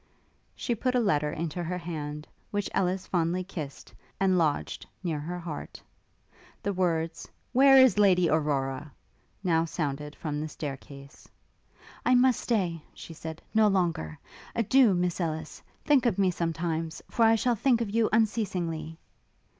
She 0.55 0.73
put 0.73 0.95
a 0.95 0.99
letter 0.99 1.31
into 1.31 1.61
her 1.63 1.77
hand, 1.77 2.27
which 2.49 2.71
Ellis 2.73 3.05
fondly 3.05 3.43
kissed, 3.43 3.93
and 4.19 4.35
lodged 4.35 4.83
near 5.03 5.19
her 5.19 5.37
heart. 5.37 5.79
The 6.63 6.73
words 6.73 7.29
'Where 7.53 7.77
is 7.77 7.99
Lady 7.99 8.27
Aurora?' 8.27 8.91
now 9.43 9.63
sounded 9.63 10.15
from 10.15 10.41
the 10.41 10.47
staircase. 10.47 11.29
'I 12.03 12.15
must 12.15 12.39
stay,' 12.39 12.81
she 12.95 13.13
said, 13.13 13.43
'no 13.53 13.67
longer! 13.67 14.17
Adieu, 14.55 14.85
dear 14.85 14.93
Miss 14.95 15.21
Ellis! 15.21 15.61
Think 15.85 16.07
of 16.07 16.17
me 16.17 16.31
sometimes 16.31 17.03
for 17.07 17.23
I 17.23 17.35
shall 17.35 17.53
think 17.53 17.79
of 17.79 17.91
you 17.91 18.09
unceasingly!' 18.11 18.97